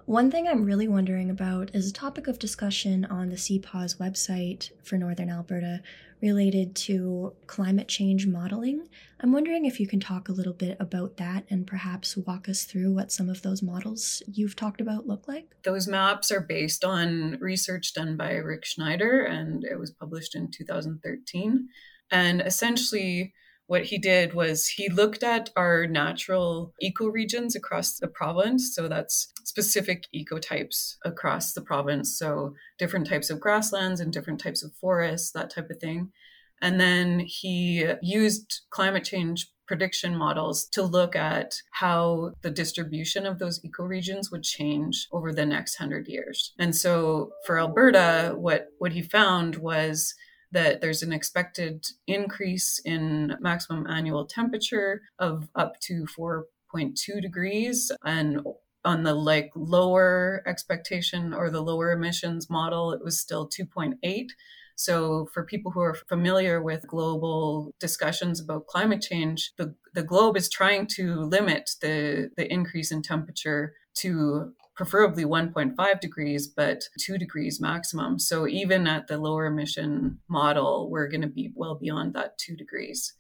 One 0.07 0.33
thing 0.33 0.49
I'm 0.49 0.65
really 0.65 0.89
wondering 0.89 1.31
about 1.31 1.71
is 1.75 1.89
a 1.89 1.93
topic 1.93 2.27
of 2.27 2.41
discussion 2.41 3.05
on 3.05 3.29
the 3.29 3.37
CPAWS 3.37 3.99
website 3.99 4.73
for 4.83 4.99
Northern 4.99 5.31
Alberta 5.31 5.81
related 6.21 6.75
to 6.75 7.33
climate 7.47 7.87
change 7.87 8.27
modeling. 8.27 8.89
I'm 9.21 9.31
wondering 9.31 9.65
if 9.65 9.79
you 9.79 9.87
can 9.87 10.01
talk 10.01 10.29
a 10.29 10.33
little 10.33 10.55
bit 10.55 10.77
about 10.81 11.19
that 11.19 11.45
and 11.51 11.69
perhaps 11.69 12.17
walk 12.17 12.49
us 12.49 12.65
through 12.65 12.93
what 12.93 13.13
some 13.13 13.29
of 13.29 13.43
those 13.43 13.63
models 13.63 14.25
you've 14.27 14.57
talked 14.57 14.81
about 14.81 15.07
look 15.07 15.29
like. 15.29 15.55
Those 15.63 15.87
maps 15.87 16.33
are 16.33 16.41
based 16.41 16.85
on 16.85 17.39
research 17.41 17.95
done 17.95 18.17
by 18.17 18.33
Rick 18.33 18.65
Schneider 18.65 19.23
and 19.23 19.63
it 19.63 19.79
was 19.79 19.93
published 19.93 20.35
in 20.35 20.51
2013. 20.51 21.69
And 22.11 22.41
essentially, 22.41 23.33
what 23.73 23.85
he 23.85 23.97
did 23.97 24.35
was 24.35 24.67
he 24.67 24.91
looked 24.91 25.23
at 25.23 25.49
our 25.57 25.87
natural 25.87 26.75
ecoregions 26.85 27.57
across 27.57 27.99
the 27.99 28.07
province. 28.07 28.75
So 28.75 28.87
that's 28.87 29.33
specific 29.45 30.09
ecotypes 30.15 30.97
across 31.07 31.55
the 31.55 31.63
province. 31.63 32.19
So 32.19 32.55
different 32.79 33.07
types 33.07 33.31
of 33.31 33.41
grasslands 33.41 33.99
and 33.99 34.13
different 34.13 34.41
types 34.41 34.63
of 34.63 34.75
forests, 34.75 35.31
that 35.31 35.49
type 35.49 35.71
of 35.71 35.79
thing. 35.79 36.13
And 36.61 36.79
then 36.79 37.21
he 37.21 37.91
used 38.03 38.61
climate 38.69 39.05
change 39.05 39.51
prediction 39.67 40.15
models 40.15 40.67
to 40.73 40.83
look 40.83 41.17
at 41.17 41.55
how 41.71 42.33
the 42.43 42.51
distribution 42.51 43.25
of 43.25 43.39
those 43.39 43.59
ecoregions 43.63 44.31
would 44.31 44.43
change 44.43 45.09
over 45.13 45.33
the 45.33 45.47
next 45.47 45.81
100 45.81 46.09
years. 46.09 46.53
And 46.59 46.77
so 46.77 47.31
for 47.47 47.59
Alberta, 47.59 48.35
what, 48.37 48.67
what 48.77 48.93
he 48.93 49.01
found 49.01 49.57
was 49.57 50.15
that 50.53 50.81
there's 50.81 51.03
an 51.03 51.13
expected 51.13 51.85
increase 52.07 52.81
in 52.85 53.37
maximum 53.41 53.87
annual 53.87 54.27
temperature 54.27 55.03
of 55.19 55.49
up 55.55 55.81
to 55.81 56.07
4.2 56.17 57.21
degrees. 57.21 57.91
And 58.05 58.43
on 58.85 59.03
the 59.03 59.15
like 59.15 59.51
lower 59.55 60.43
expectation 60.47 61.33
or 61.33 61.51
the 61.51 61.63
lower 61.63 61.93
emissions 61.93 62.51
model 62.51 62.93
it 62.93 63.03
was 63.05 63.19
still 63.19 63.49
2.8 63.49 64.27
so 64.75 65.29
for 65.33 65.45
people 65.45 65.71
who 65.71 65.81
are 65.81 65.95
familiar 65.95 66.63
with 66.63 66.87
global 66.89 67.73
discussions 67.79 68.41
about 68.41 68.67
climate 68.67 69.01
change 69.01 69.53
the, 69.57 69.75
the 69.95 70.03
globe 70.03 70.37
is 70.37 70.49
trying 70.49 70.87
to 70.87 71.21
limit 71.21 71.71
the, 71.81 72.31
the 72.37 72.53
increase 72.53 72.91
in 72.91 73.03
temperature 73.03 73.75
to 73.95 74.53
preferably 74.75 75.25
1.5 75.25 76.01
degrees, 76.01 76.49
but 76.49 76.83
2 76.99 77.19
degrees 77.19 77.61
maximum. 77.61 78.19
So 78.19 78.47
even 78.49 78.87
at 78.87 79.07
the 79.07 79.19
lower 79.19 79.47
emission 79.47 80.21
model, 80.29 80.89
we're 80.91 81.09
going 81.09 81.21
to 81.23 81.29
be 81.29 81.53
well 81.55 81.75
beyond 81.75 82.15
that 82.15 82.39
2 82.39 82.57
degrees. 82.57 83.15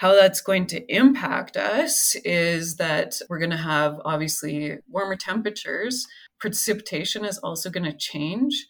how 0.00 0.14
that's 0.14 0.40
going 0.40 0.66
to 0.66 0.82
impact 0.90 1.58
us 1.58 2.16
is 2.24 2.76
that 2.76 3.20
we're 3.28 3.38
going 3.38 3.50
to 3.50 3.56
have 3.58 4.00
obviously 4.02 4.78
warmer 4.88 5.14
temperatures. 5.14 6.06
Precipitation 6.38 7.22
is 7.22 7.36
also 7.36 7.68
going 7.68 7.84
to 7.84 7.94
change. 7.94 8.66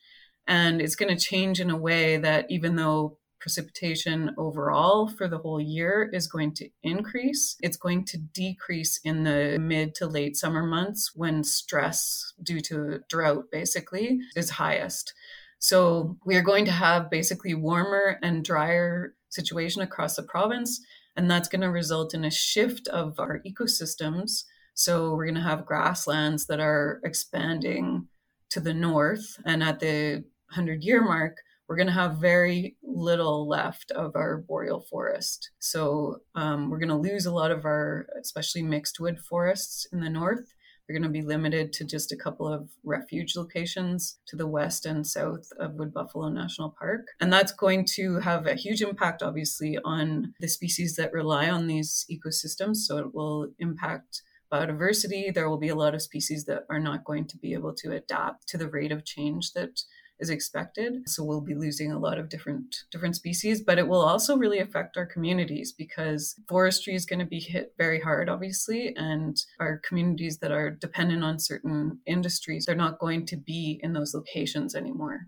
And 0.48 0.80
it's 0.80 0.96
going 0.96 1.16
to 1.16 1.24
change 1.24 1.60
in 1.60 1.70
a 1.70 1.76
way 1.76 2.16
that 2.16 2.46
even 2.50 2.74
though 2.74 3.18
precipitation 3.40 4.34
overall 4.36 5.08
for 5.08 5.26
the 5.28 5.38
whole 5.38 5.60
year 5.60 6.10
is 6.12 6.26
going 6.26 6.54
to 6.54 6.68
increase. 6.82 7.56
It's 7.60 7.76
going 7.76 8.04
to 8.06 8.18
decrease 8.18 9.00
in 9.02 9.24
the 9.24 9.58
mid 9.58 9.94
to 9.96 10.06
late 10.06 10.36
summer 10.36 10.62
months 10.62 11.12
when 11.14 11.42
stress 11.42 12.32
due 12.42 12.60
to 12.60 13.00
drought 13.08 13.46
basically 13.50 14.20
is 14.36 14.50
highest. 14.50 15.14
So 15.58 16.16
we 16.24 16.36
are 16.36 16.42
going 16.42 16.64
to 16.66 16.72
have 16.72 17.10
basically 17.10 17.54
warmer 17.54 18.18
and 18.22 18.44
drier 18.44 19.14
situation 19.28 19.82
across 19.82 20.16
the 20.16 20.22
province 20.22 20.80
and 21.16 21.30
that's 21.30 21.48
going 21.48 21.60
to 21.60 21.70
result 21.70 22.14
in 22.14 22.24
a 22.24 22.30
shift 22.30 22.88
of 22.88 23.18
our 23.18 23.42
ecosystems. 23.46 24.44
So 24.74 25.14
we're 25.14 25.26
going 25.26 25.34
to 25.34 25.40
have 25.42 25.66
grasslands 25.66 26.46
that 26.46 26.60
are 26.60 27.00
expanding 27.04 28.08
to 28.50 28.60
the 28.60 28.74
north. 28.74 29.36
And 29.44 29.62
at 29.62 29.80
the 29.80 30.24
100 30.48 30.82
year 30.82 31.02
mark, 31.02 31.36
we're 31.70 31.76
going 31.76 31.86
to 31.86 31.92
have 31.92 32.16
very 32.16 32.74
little 32.82 33.48
left 33.48 33.92
of 33.92 34.16
our 34.16 34.38
boreal 34.38 34.80
forest. 34.80 35.52
So 35.60 36.16
um, 36.34 36.68
we're 36.68 36.80
going 36.80 36.88
to 36.88 36.96
lose 36.96 37.26
a 37.26 37.32
lot 37.32 37.52
of 37.52 37.64
our, 37.64 38.08
especially 38.20 38.64
mixed 38.64 38.98
wood 38.98 39.20
forests 39.20 39.86
in 39.92 40.00
the 40.00 40.10
north. 40.10 40.52
We're 40.88 40.98
going 40.98 41.04
to 41.04 41.20
be 41.20 41.22
limited 41.22 41.72
to 41.74 41.84
just 41.84 42.10
a 42.10 42.16
couple 42.16 42.52
of 42.52 42.70
refuge 42.82 43.36
locations 43.36 44.18
to 44.26 44.34
the 44.34 44.48
west 44.48 44.84
and 44.84 45.06
south 45.06 45.46
of 45.60 45.74
Wood 45.74 45.94
Buffalo 45.94 46.28
National 46.28 46.74
Park. 46.76 47.06
And 47.20 47.32
that's 47.32 47.52
going 47.52 47.84
to 47.94 48.18
have 48.18 48.48
a 48.48 48.56
huge 48.56 48.82
impact, 48.82 49.22
obviously, 49.22 49.78
on 49.84 50.34
the 50.40 50.48
species 50.48 50.96
that 50.96 51.12
rely 51.12 51.48
on 51.48 51.68
these 51.68 52.04
ecosystems. 52.10 52.78
So 52.78 52.98
it 52.98 53.14
will 53.14 53.46
impact 53.60 54.22
biodiversity. 54.52 55.32
There 55.32 55.48
will 55.48 55.58
be 55.58 55.68
a 55.68 55.76
lot 55.76 55.94
of 55.94 56.02
species 56.02 56.46
that 56.46 56.64
are 56.68 56.80
not 56.80 57.04
going 57.04 57.26
to 57.28 57.38
be 57.38 57.52
able 57.52 57.74
to 57.74 57.92
adapt 57.92 58.48
to 58.48 58.58
the 58.58 58.68
rate 58.68 58.90
of 58.90 59.04
change 59.04 59.52
that 59.52 59.82
is 60.20 60.30
expected. 60.30 61.08
So 61.08 61.24
we'll 61.24 61.40
be 61.40 61.54
losing 61.54 61.90
a 61.90 61.98
lot 61.98 62.18
of 62.18 62.28
different 62.28 62.84
different 62.90 63.16
species, 63.16 63.62
but 63.62 63.78
it 63.78 63.88
will 63.88 64.00
also 64.00 64.36
really 64.36 64.60
affect 64.60 64.96
our 64.96 65.06
communities 65.06 65.72
because 65.72 66.36
forestry 66.48 66.94
is 66.94 67.06
going 67.06 67.18
to 67.18 67.26
be 67.26 67.40
hit 67.40 67.74
very 67.78 68.00
hard, 68.00 68.28
obviously, 68.28 68.94
and 68.96 69.42
our 69.58 69.78
communities 69.78 70.38
that 70.38 70.52
are 70.52 70.70
dependent 70.70 71.24
on 71.24 71.38
certain 71.38 71.98
industries, 72.06 72.66
they're 72.66 72.74
not 72.74 72.98
going 72.98 73.26
to 73.26 73.36
be 73.36 73.80
in 73.82 73.92
those 73.92 74.14
locations 74.14 74.74
anymore. 74.74 75.26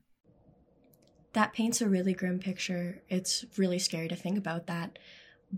That 1.33 1.55
paints 1.55 1.81
a 1.81 1.89
really 1.89 2.13
grim 2.13 2.39
picture. 2.39 3.01
It's 3.09 3.45
really 3.57 3.79
scary 3.79 4.09
to 4.09 4.17
think 4.17 4.37
about 4.37 4.67
that. 4.67 4.99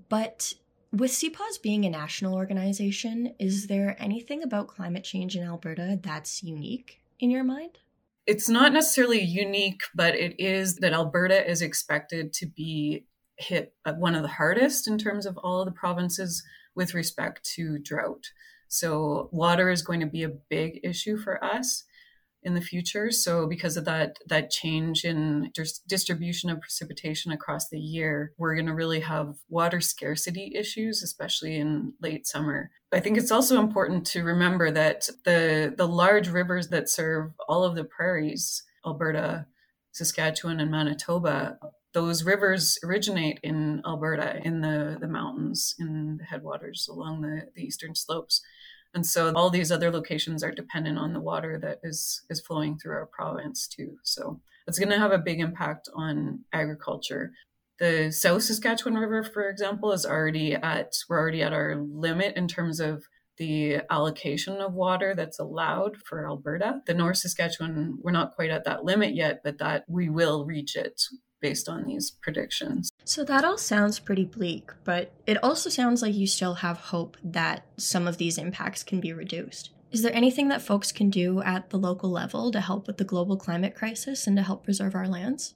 But 0.09 0.55
with 0.93 1.11
CPAWS 1.11 1.61
being 1.61 1.85
a 1.85 1.91
national 1.91 2.35
organization, 2.35 3.35
is 3.41 3.67
there 3.67 3.97
anything 3.99 4.45
about 4.45 4.69
climate 4.69 5.03
change 5.03 5.37
in 5.37 5.43
Alberta 5.43 5.99
that's 6.01 6.43
unique 6.45 7.01
in 7.19 7.31
your 7.31 7.43
mind? 7.43 7.79
It's 8.27 8.49
not 8.49 8.73
necessarily 8.73 9.21
unique, 9.21 9.83
but 9.95 10.15
it 10.15 10.35
is 10.39 10.77
that 10.77 10.93
Alberta 10.93 11.49
is 11.49 11.63
expected 11.63 12.33
to 12.35 12.47
be 12.47 13.07
hit 13.37 13.75
one 13.97 14.15
of 14.15 14.23
the 14.23 14.29
hardest 14.29 14.89
in 14.89 14.97
terms 14.97 15.27
of 15.27 15.37
all 15.39 15.61
of 15.61 15.67
the 15.67 15.73
provinces 15.73 16.43
with 16.75 16.95
respect 16.95 17.45
to 17.55 17.79
drought. 17.79 18.31
So, 18.69 19.29
water 19.31 19.71
is 19.71 19.83
going 19.83 20.01
to 20.01 20.07
be 20.07 20.23
a 20.23 20.29
big 20.29 20.81
issue 20.83 21.17
for 21.17 21.43
us 21.45 21.85
in 22.45 22.55
the 22.55 22.61
future. 22.61 23.11
So 23.11 23.47
because 23.47 23.77
of 23.77 23.87
that 23.87 24.19
that 24.27 24.51
change 24.51 25.05
in 25.05 25.51
dis- 25.55 25.81
distribution 25.81 26.51
of 26.51 26.61
precipitation 26.61 27.33
across 27.33 27.69
the 27.69 27.79
year, 27.79 28.33
we're 28.37 28.55
going 28.55 28.67
to 28.67 28.75
really 28.75 29.01
have 29.01 29.35
water 29.49 29.81
scarcity 29.81 30.53
issues, 30.55 31.03
especially 31.03 31.57
in 31.57 31.95
late 32.01 32.27
summer. 32.27 32.71
I 32.93 33.01
think 33.01 33.19
it's 33.19 33.33
also 33.33 33.59
important 33.59 34.07
to 34.09 34.23
remember 34.23 34.71
that 34.71 35.09
the 35.25 35.75
the 35.77 35.89
large 35.89 36.29
rivers 36.29 36.69
that 36.69 36.89
serve 36.89 37.33
all 37.49 37.65
of 37.65 37.75
the 37.75 37.85
prairies, 37.85 38.63
Alberta, 38.87 39.47
Saskatchewan, 39.93 40.61
and 40.61 40.71
Manitoba, 40.71 41.59
those 41.95 42.25
rivers 42.25 42.79
originate 42.85 43.39
in 43.43 43.81
Alberta, 43.87 44.41
in 44.45 44.61
the, 44.61 44.99
the 45.01 45.07
mountains, 45.09 45.75
in 45.79 46.19
the 46.19 46.25
headwaters 46.25 46.89
along 46.91 47.23
the, 47.23 47.47
the 47.55 47.63
eastern 47.63 47.95
slopes. 47.95 48.43
And 48.95 49.07
so 49.07 49.33
all 49.35 49.51
these 49.51 49.73
other 49.73 49.91
locations 49.91 50.43
are 50.43 50.53
dependent 50.53 50.99
on 50.99 51.13
the 51.13 51.21
water 51.21 51.59
that 51.59 51.81
is 51.83 52.23
is 52.31 52.41
flowing 52.41 52.79
through 52.79 52.93
our 52.93 53.07
province 53.07 53.67
too. 53.67 53.97
So 54.03 54.41
it's 54.67 54.79
going 54.79 54.91
to 54.91 54.99
have 54.99 55.13
a 55.13 55.19
big 55.19 55.41
impact 55.41 55.89
on 55.95 56.41
agriculture. 56.53 57.33
The 57.79 58.13
South 58.13 58.43
Saskatchewan 58.43 58.95
River, 58.95 59.25
for 59.25 59.49
example, 59.49 59.93
is 59.93 60.07
already 60.07 60.55
at 60.55 60.93
we're 61.09 61.19
already 61.19 61.43
at 61.43 61.53
our 61.53 61.77
limit 61.77 62.37
in 62.37 62.47
terms 62.47 62.81
of 62.81 63.05
the 63.37 63.81
allocation 63.91 64.61
of 64.61 64.75
water 64.75 65.15
that's 65.17 65.41
allowed 65.41 65.97
for 65.97 66.27
Alberta. 66.27 66.83
The 66.87 66.95
North 66.95 67.17
Saskatchewan, 67.17 67.99
we're 68.01 68.13
not 68.13 68.35
quite 68.37 68.51
at 68.51 68.65
that 68.65 68.85
limit 68.85 69.15
yet, 69.15 69.41
but 69.43 69.59
that 69.59 69.85
we 69.89 70.09
will 70.09 70.45
reach 70.47 70.77
it 70.77 71.03
based 71.45 71.69
on 71.69 71.85
these 71.85 72.11
predictions. 72.11 72.91
So 73.05 73.23
that 73.25 73.45
all 73.45 73.59
sounds 73.59 73.99
pretty 73.99 74.25
bleak, 74.25 74.71
but 74.83 75.13
it 75.27 75.37
also 75.45 75.69
sounds 75.69 76.01
like 76.01 76.15
you 76.15 76.27
still 76.27 76.55
have 76.55 76.79
hope 76.79 77.19
that 77.23 77.67
some 77.77 78.09
of 78.09 78.17
these 78.17 78.39
impacts 78.39 78.83
can 78.83 78.99
be 78.99 79.13
reduced. 79.13 79.69
Is 79.93 80.01
there 80.01 80.17
anything 80.17 80.49
that 80.49 80.63
folks 80.63 80.91
can 80.91 81.11
do 81.11 81.43
at 81.43 81.69
the 81.69 81.77
local 81.77 82.11
level 82.11 82.51
to 82.51 82.63
help 82.63 82.87
with 82.87 82.97
the 82.97 83.05
global 83.05 83.37
climate 83.37 83.75
crisis 83.75 84.27
and 84.27 84.39
to 84.39 84.43
help 84.43 84.65
preserve 84.65 84.95
our 84.95 85.07
lands? 85.07 85.55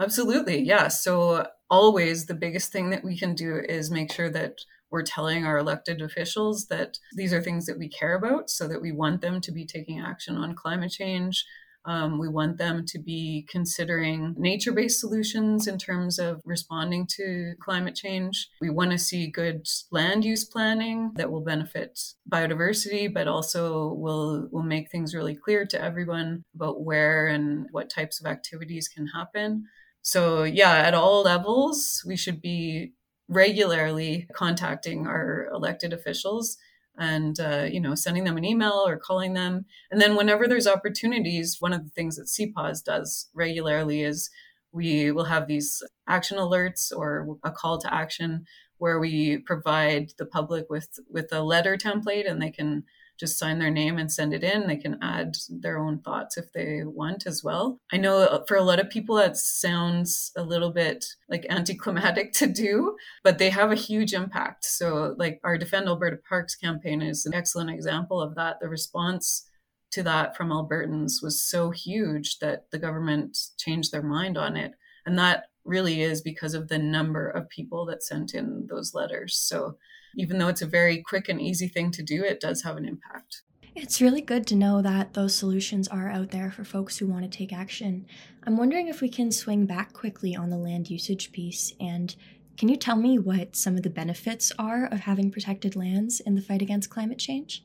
Absolutely, 0.00 0.62
yeah. 0.62 0.88
So, 0.88 1.46
always 1.70 2.26
the 2.26 2.34
biggest 2.34 2.72
thing 2.72 2.90
that 2.90 3.04
we 3.04 3.16
can 3.16 3.36
do 3.36 3.62
is 3.68 3.88
make 3.88 4.12
sure 4.12 4.30
that 4.30 4.56
we're 4.90 5.04
telling 5.04 5.46
our 5.46 5.58
elected 5.58 6.02
officials 6.02 6.66
that 6.66 6.98
these 7.14 7.32
are 7.32 7.40
things 7.40 7.66
that 7.66 7.78
we 7.78 7.88
care 7.88 8.16
about 8.16 8.50
so 8.50 8.66
that 8.66 8.82
we 8.82 8.90
want 8.90 9.20
them 9.20 9.40
to 9.42 9.52
be 9.52 9.64
taking 9.64 10.00
action 10.00 10.36
on 10.36 10.56
climate 10.56 10.90
change 10.90 11.44
um, 11.86 12.18
we 12.18 12.28
want 12.28 12.58
them 12.58 12.84
to 12.86 12.98
be 12.98 13.46
considering 13.48 14.34
nature 14.36 14.72
based 14.72 15.00
solutions 15.00 15.66
in 15.66 15.78
terms 15.78 16.18
of 16.18 16.40
responding 16.44 17.06
to 17.16 17.54
climate 17.60 17.94
change. 17.94 18.48
We 18.60 18.70
want 18.70 18.90
to 18.90 18.98
see 18.98 19.30
good 19.30 19.66
land 19.90 20.24
use 20.24 20.44
planning 20.44 21.12
that 21.16 21.30
will 21.30 21.40
benefit 21.40 21.98
biodiversity, 22.30 23.12
but 23.12 23.28
also 23.28 23.94
will, 23.94 24.48
will 24.52 24.62
make 24.62 24.90
things 24.90 25.14
really 25.14 25.34
clear 25.34 25.64
to 25.66 25.82
everyone 25.82 26.44
about 26.54 26.82
where 26.82 27.26
and 27.26 27.66
what 27.70 27.90
types 27.90 28.20
of 28.20 28.30
activities 28.30 28.88
can 28.88 29.06
happen. 29.08 29.64
So, 30.02 30.44
yeah, 30.44 30.72
at 30.72 30.94
all 30.94 31.22
levels, 31.22 32.02
we 32.06 32.16
should 32.16 32.40
be 32.40 32.92
regularly 33.28 34.26
contacting 34.34 35.06
our 35.06 35.48
elected 35.52 35.92
officials 35.92 36.58
and 36.98 37.38
uh, 37.40 37.66
you 37.70 37.80
know 37.80 37.94
sending 37.94 38.24
them 38.24 38.36
an 38.36 38.44
email 38.44 38.84
or 38.86 38.96
calling 38.96 39.34
them. 39.34 39.64
And 39.90 40.00
then 40.00 40.16
whenever 40.16 40.46
there's 40.46 40.66
opportunities 40.66 41.56
one 41.60 41.72
of 41.72 41.84
the 41.84 41.90
things 41.90 42.16
that 42.16 42.26
cpaws 42.26 42.82
does 42.84 43.28
regularly 43.34 44.02
is 44.02 44.30
we 44.72 45.10
will 45.10 45.24
have 45.24 45.46
these 45.46 45.82
action 46.08 46.38
alerts 46.38 46.92
or 46.94 47.38
a 47.42 47.50
call 47.50 47.78
to 47.78 47.92
action 47.92 48.44
where 48.78 48.98
we 48.98 49.38
provide 49.38 50.12
the 50.18 50.26
public 50.26 50.66
with 50.70 50.98
with 51.08 51.32
a 51.32 51.42
letter 51.42 51.76
template 51.76 52.30
and 52.30 52.40
they 52.40 52.50
can 52.50 52.84
just 53.20 53.38
sign 53.38 53.58
their 53.58 53.70
name 53.70 53.98
and 53.98 54.10
send 54.10 54.32
it 54.32 54.42
in. 54.42 54.66
They 54.66 54.78
can 54.78 54.98
add 55.02 55.36
their 55.50 55.78
own 55.78 55.98
thoughts 55.98 56.38
if 56.38 56.52
they 56.52 56.82
want 56.84 57.26
as 57.26 57.44
well. 57.44 57.78
I 57.92 57.98
know 57.98 58.20
uh, 58.20 58.44
for 58.48 58.56
a 58.56 58.62
lot 58.62 58.80
of 58.80 58.88
people 58.88 59.16
that 59.16 59.36
sounds 59.36 60.32
a 60.36 60.42
little 60.42 60.70
bit 60.70 61.04
like 61.28 61.44
anticlimactic 61.50 62.32
to 62.40 62.46
do, 62.46 62.96
but 63.22 63.36
they 63.36 63.50
have 63.50 63.70
a 63.70 63.76
huge 63.76 64.14
impact. 64.14 64.64
So, 64.64 65.14
like 65.18 65.38
our 65.44 65.58
Defend 65.58 65.86
Alberta 65.86 66.18
Parks 66.26 66.56
campaign 66.56 67.02
is 67.02 67.26
an 67.26 67.34
excellent 67.34 67.70
example 67.70 68.20
of 68.20 68.34
that. 68.36 68.58
The 68.60 68.68
response 68.68 69.46
to 69.92 70.02
that 70.04 70.36
from 70.36 70.48
Albertans 70.48 71.22
was 71.22 71.42
so 71.42 71.70
huge 71.70 72.38
that 72.38 72.70
the 72.70 72.78
government 72.78 73.36
changed 73.58 73.92
their 73.92 74.02
mind 74.02 74.38
on 74.38 74.56
it. 74.56 74.72
And 75.04 75.18
that 75.18 75.44
really 75.64 76.00
is 76.00 76.22
because 76.22 76.54
of 76.54 76.68
the 76.68 76.78
number 76.78 77.28
of 77.28 77.48
people 77.48 77.84
that 77.86 78.02
sent 78.02 78.34
in 78.34 78.66
those 78.70 78.94
letters. 78.94 79.36
So 79.36 79.76
even 80.16 80.38
though 80.38 80.48
it's 80.48 80.62
a 80.62 80.66
very 80.66 81.02
quick 81.02 81.28
and 81.28 81.40
easy 81.40 81.68
thing 81.68 81.90
to 81.92 82.02
do, 82.02 82.24
it 82.24 82.40
does 82.40 82.62
have 82.62 82.76
an 82.76 82.86
impact. 82.86 83.42
It's 83.74 84.00
really 84.00 84.20
good 84.20 84.46
to 84.48 84.56
know 84.56 84.82
that 84.82 85.14
those 85.14 85.34
solutions 85.34 85.86
are 85.88 86.10
out 86.10 86.30
there 86.30 86.50
for 86.50 86.64
folks 86.64 86.98
who 86.98 87.06
want 87.06 87.22
to 87.22 87.38
take 87.38 87.52
action. 87.52 88.06
I'm 88.44 88.56
wondering 88.56 88.88
if 88.88 89.00
we 89.00 89.08
can 89.08 89.30
swing 89.30 89.64
back 89.64 89.92
quickly 89.92 90.34
on 90.34 90.50
the 90.50 90.56
land 90.56 90.90
usage 90.90 91.30
piece 91.30 91.72
and 91.80 92.14
can 92.56 92.68
you 92.68 92.76
tell 92.76 92.96
me 92.96 93.18
what 93.18 93.56
some 93.56 93.76
of 93.76 93.84
the 93.84 93.88
benefits 93.88 94.52
are 94.58 94.84
of 94.84 95.00
having 95.00 95.30
protected 95.30 95.76
lands 95.76 96.20
in 96.20 96.34
the 96.34 96.42
fight 96.42 96.60
against 96.60 96.90
climate 96.90 97.18
change? 97.18 97.64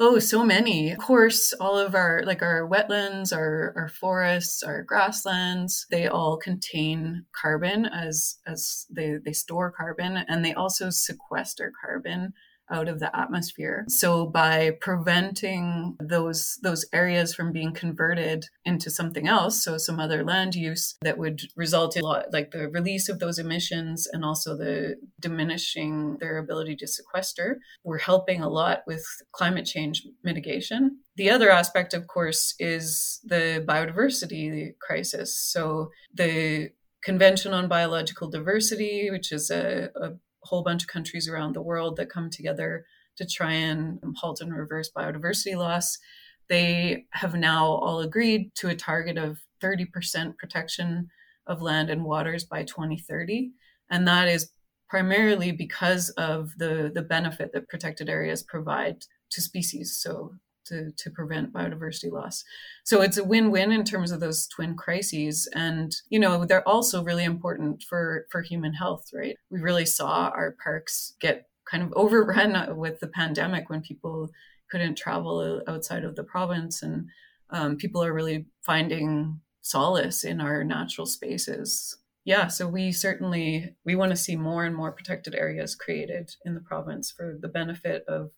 Oh, 0.00 0.20
so 0.20 0.44
many. 0.44 0.92
Of 0.92 0.98
course, 0.98 1.52
all 1.54 1.76
of 1.76 1.94
our 1.94 2.22
like 2.24 2.40
our 2.40 2.68
wetlands, 2.68 3.36
our, 3.36 3.72
our 3.76 3.88
forests, 3.88 4.62
our 4.62 4.82
grasslands, 4.84 5.86
they 5.90 6.06
all 6.06 6.36
contain 6.36 7.24
carbon 7.32 7.84
as 7.86 8.36
as 8.46 8.86
they, 8.90 9.16
they 9.24 9.32
store 9.32 9.72
carbon 9.72 10.18
and 10.28 10.44
they 10.44 10.54
also 10.54 10.90
sequester 10.90 11.72
carbon 11.80 12.32
out 12.70 12.88
of 12.88 13.00
the 13.00 13.14
atmosphere. 13.16 13.84
So 13.88 14.26
by 14.26 14.72
preventing 14.80 15.96
those 16.00 16.58
those 16.62 16.86
areas 16.92 17.34
from 17.34 17.52
being 17.52 17.72
converted 17.72 18.46
into 18.64 18.90
something 18.90 19.26
else, 19.26 19.62
so 19.62 19.78
some 19.78 20.00
other 20.00 20.24
land 20.24 20.54
use 20.54 20.96
that 21.02 21.18
would 21.18 21.42
result 21.56 21.96
in 21.96 22.02
like 22.02 22.50
the 22.50 22.68
release 22.68 23.08
of 23.08 23.18
those 23.18 23.38
emissions 23.38 24.06
and 24.12 24.24
also 24.24 24.56
the 24.56 24.96
diminishing 25.20 26.16
their 26.20 26.38
ability 26.38 26.76
to 26.76 26.86
sequester, 26.86 27.58
we're 27.84 27.98
helping 27.98 28.40
a 28.42 28.48
lot 28.48 28.80
with 28.86 29.04
climate 29.32 29.66
change 29.66 30.06
mitigation. 30.22 30.98
The 31.16 31.30
other 31.30 31.50
aspect, 31.50 31.94
of 31.94 32.06
course, 32.06 32.54
is 32.58 33.20
the 33.24 33.64
biodiversity 33.66 34.78
crisis. 34.80 35.36
So 35.38 35.90
the 36.14 36.70
Convention 37.02 37.52
on 37.52 37.68
Biological 37.68 38.28
Diversity, 38.28 39.08
which 39.10 39.32
is 39.32 39.50
a, 39.50 39.90
a 39.94 40.10
whole 40.48 40.62
bunch 40.62 40.82
of 40.82 40.88
countries 40.88 41.28
around 41.28 41.54
the 41.54 41.62
world 41.62 41.96
that 41.96 42.10
come 42.10 42.30
together 42.30 42.84
to 43.16 43.26
try 43.26 43.52
and 43.52 43.98
halt 44.16 44.40
and 44.40 44.56
reverse 44.56 44.90
biodiversity 44.96 45.56
loss. 45.56 45.98
They 46.48 47.04
have 47.10 47.34
now 47.34 47.66
all 47.66 48.00
agreed 48.00 48.54
to 48.56 48.68
a 48.68 48.74
target 48.74 49.18
of 49.18 49.38
30% 49.62 50.36
protection 50.38 51.08
of 51.46 51.62
land 51.62 51.90
and 51.90 52.04
waters 52.04 52.44
by 52.44 52.62
2030. 52.62 53.50
And 53.90 54.06
that 54.06 54.28
is 54.28 54.50
primarily 54.88 55.52
because 55.52 56.10
of 56.10 56.56
the, 56.56 56.90
the 56.94 57.02
benefit 57.02 57.52
that 57.52 57.68
protected 57.68 58.08
areas 58.08 58.42
provide 58.42 59.04
to 59.30 59.42
species. 59.42 59.98
So 60.00 60.34
to, 60.68 60.92
to 60.92 61.10
prevent 61.10 61.52
biodiversity 61.52 62.10
loss. 62.10 62.44
So 62.84 63.02
it's 63.02 63.18
a 63.18 63.24
win-win 63.24 63.72
in 63.72 63.84
terms 63.84 64.10
of 64.10 64.20
those 64.20 64.46
twin 64.46 64.76
crises. 64.76 65.48
And, 65.54 65.94
you 66.08 66.18
know, 66.18 66.44
they're 66.44 66.66
also 66.68 67.02
really 67.02 67.24
important 67.24 67.82
for, 67.82 68.26
for 68.30 68.42
human 68.42 68.74
health, 68.74 69.06
right? 69.12 69.36
We 69.50 69.60
really 69.60 69.86
saw 69.86 70.28
our 70.28 70.56
parks 70.62 71.14
get 71.20 71.48
kind 71.70 71.82
of 71.82 71.92
overrun 71.96 72.76
with 72.76 73.00
the 73.00 73.08
pandemic 73.08 73.70
when 73.70 73.82
people 73.82 74.30
couldn't 74.70 74.96
travel 74.96 75.62
outside 75.66 76.04
of 76.04 76.16
the 76.16 76.24
province. 76.24 76.82
And 76.82 77.08
um, 77.50 77.76
people 77.76 78.04
are 78.04 78.12
really 78.12 78.46
finding 78.64 79.40
solace 79.62 80.24
in 80.24 80.40
our 80.40 80.64
natural 80.64 81.06
spaces 81.06 81.98
yeah 82.28 82.46
so 82.46 82.68
we 82.68 82.92
certainly 82.92 83.74
we 83.84 83.96
want 83.96 84.10
to 84.10 84.16
see 84.16 84.36
more 84.36 84.64
and 84.64 84.76
more 84.76 84.92
protected 84.92 85.34
areas 85.34 85.74
created 85.74 86.34
in 86.44 86.54
the 86.54 86.60
province 86.60 87.10
for 87.10 87.38
the 87.40 87.48
benefit 87.48 88.04
of 88.06 88.30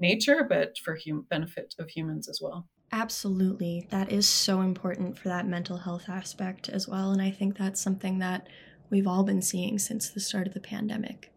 nature, 0.00 0.46
but 0.48 0.78
for 0.78 0.96
hum- 0.96 1.26
benefit 1.28 1.74
of 1.78 1.88
humans 1.88 2.28
as 2.28 2.40
well. 2.42 2.66
Absolutely. 2.92 3.86
That 3.90 4.10
is 4.10 4.26
so 4.26 4.62
important 4.62 5.18
for 5.18 5.28
that 5.28 5.46
mental 5.46 5.78
health 5.78 6.08
aspect 6.08 6.68
as 6.68 6.88
well. 6.88 7.12
And 7.12 7.20
I 7.20 7.30
think 7.30 7.56
that's 7.56 7.80
something 7.80 8.18
that 8.20 8.46
we've 8.90 9.06
all 9.06 9.24
been 9.24 9.42
seeing 9.42 9.78
since 9.78 10.08
the 10.08 10.20
start 10.20 10.46
of 10.46 10.54
the 10.54 10.60
pandemic. 10.60 11.32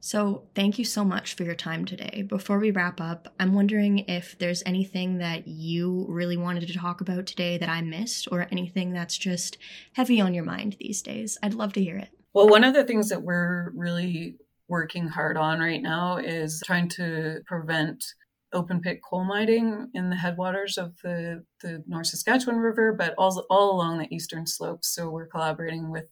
So, 0.00 0.42
thank 0.54 0.78
you 0.78 0.84
so 0.84 1.02
much 1.02 1.32
for 1.32 1.44
your 1.44 1.54
time 1.54 1.86
today. 1.86 2.26
Before 2.28 2.58
we 2.58 2.70
wrap 2.70 3.00
up, 3.00 3.32
I'm 3.40 3.54
wondering 3.54 4.00
if 4.00 4.38
there's 4.38 4.62
anything 4.66 5.16
that 5.16 5.48
you 5.48 6.04
really 6.10 6.36
wanted 6.36 6.66
to 6.66 6.74
talk 6.74 7.00
about 7.00 7.24
today 7.24 7.56
that 7.56 7.70
I 7.70 7.80
missed, 7.80 8.28
or 8.30 8.46
anything 8.50 8.92
that's 8.92 9.16
just 9.16 9.56
heavy 9.94 10.20
on 10.20 10.34
your 10.34 10.44
mind 10.44 10.76
these 10.78 11.00
days. 11.00 11.38
I'd 11.42 11.54
love 11.54 11.72
to 11.72 11.82
hear 11.82 11.96
it. 11.96 12.10
Well, 12.34 12.50
one 12.50 12.64
of 12.64 12.74
the 12.74 12.84
things 12.84 13.08
that 13.08 13.22
we're 13.22 13.70
really 13.70 14.36
working 14.68 15.08
hard 15.08 15.36
on 15.36 15.60
right 15.60 15.82
now 15.82 16.16
is 16.16 16.62
trying 16.64 16.88
to 16.88 17.40
prevent 17.46 18.04
open 18.52 18.80
pit 18.80 19.00
coal 19.02 19.24
mining 19.24 19.88
in 19.94 20.10
the 20.10 20.16
headwaters 20.16 20.78
of 20.78 20.94
the, 21.02 21.44
the 21.60 21.82
North 21.86 22.06
Saskatchewan 22.06 22.60
River, 22.60 22.92
but 22.92 23.14
all, 23.18 23.44
all 23.50 23.74
along 23.74 23.98
the 23.98 24.14
eastern 24.14 24.46
slopes. 24.46 24.94
So 24.94 25.10
we're 25.10 25.26
collaborating 25.26 25.90
with 25.90 26.04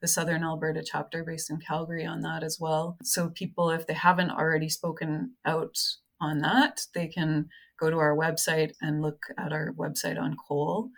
the 0.00 0.08
Southern 0.08 0.42
Alberta 0.42 0.82
chapter 0.84 1.22
based 1.22 1.50
in 1.50 1.58
Calgary 1.58 2.06
on 2.06 2.22
that 2.22 2.42
as 2.42 2.58
well. 2.58 2.96
So 3.02 3.28
people, 3.28 3.70
if 3.70 3.86
they 3.86 3.94
haven't 3.94 4.30
already 4.30 4.70
spoken 4.70 5.32
out 5.44 5.76
on 6.20 6.40
that, 6.40 6.80
they 6.94 7.06
can 7.06 7.48
go 7.78 7.90
to 7.90 7.98
our 7.98 8.16
website 8.16 8.72
and 8.80 9.02
look 9.02 9.22
at 9.38 9.52
our 9.52 9.72
website 9.78 10.18
on 10.18 10.36
coal 10.48 10.90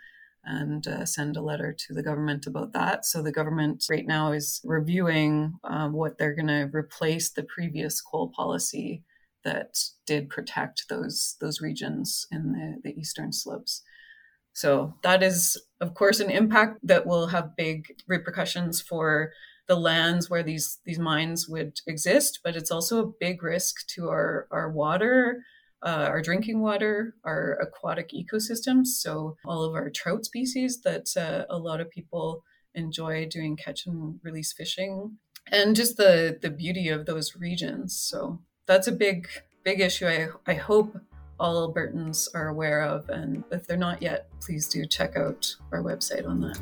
and 0.45 0.87
uh, 0.87 1.05
send 1.05 1.37
a 1.37 1.41
letter 1.41 1.75
to 1.77 1.93
the 1.93 2.03
government 2.03 2.45
about 2.45 2.73
that. 2.73 3.05
So 3.05 3.21
the 3.21 3.31
government 3.31 3.85
right 3.89 4.05
now 4.05 4.31
is 4.31 4.61
reviewing 4.63 5.53
um, 5.63 5.93
what 5.93 6.17
they're 6.17 6.35
going 6.35 6.47
to 6.47 6.69
replace 6.73 7.31
the 7.31 7.43
previous 7.43 8.01
coal 8.01 8.31
policy 8.35 9.03
that 9.43 9.77
did 10.05 10.29
protect 10.29 10.85
those 10.89 11.35
those 11.41 11.61
regions 11.61 12.27
in 12.31 12.53
the, 12.53 12.81
the 12.83 12.99
eastern 12.99 13.31
slopes. 13.33 13.81
So 14.53 14.93
that 15.01 15.23
is, 15.23 15.61
of 15.81 15.95
course, 15.95 16.19
an 16.19 16.29
impact 16.29 16.79
that 16.83 17.05
will 17.05 17.27
have 17.27 17.55
big 17.57 17.85
repercussions 18.07 18.81
for 18.81 19.31
the 19.67 19.75
lands 19.75 20.29
where 20.29 20.43
these 20.43 20.79
these 20.85 20.99
mines 20.99 21.47
would 21.47 21.79
exist, 21.87 22.39
but 22.43 22.55
it's 22.55 22.71
also 22.71 23.01
a 23.01 23.11
big 23.19 23.43
risk 23.43 23.87
to 23.95 24.09
our 24.09 24.47
our 24.51 24.69
water 24.69 25.43
uh, 25.83 26.07
our 26.09 26.21
drinking 26.21 26.61
water, 26.61 27.15
our 27.23 27.57
aquatic 27.61 28.11
ecosystems. 28.11 28.87
So, 28.87 29.37
all 29.45 29.63
of 29.63 29.73
our 29.73 29.89
trout 29.89 30.25
species 30.25 30.81
that 30.81 31.15
uh, 31.17 31.45
a 31.53 31.57
lot 31.57 31.81
of 31.81 31.89
people 31.89 32.43
enjoy 32.73 33.27
doing 33.29 33.55
catch 33.55 33.85
and 33.85 34.19
release 34.23 34.53
fishing, 34.53 35.17
and 35.51 35.75
just 35.75 35.97
the, 35.97 36.37
the 36.41 36.49
beauty 36.49 36.89
of 36.89 37.05
those 37.05 37.35
regions. 37.35 37.97
So, 37.99 38.39
that's 38.65 38.87
a 38.87 38.91
big, 38.91 39.27
big 39.63 39.79
issue. 39.79 40.07
I, 40.07 40.29
I 40.47 40.53
hope 40.53 40.95
all 41.39 41.73
Albertans 41.73 42.29
are 42.33 42.47
aware 42.47 42.83
of. 42.83 43.09
And 43.09 43.43
if 43.51 43.67
they're 43.67 43.77
not 43.77 44.01
yet, 44.01 44.29
please 44.39 44.67
do 44.67 44.85
check 44.85 45.17
out 45.17 45.53
our 45.71 45.83
website 45.83 46.27
on 46.27 46.39
that. 46.41 46.59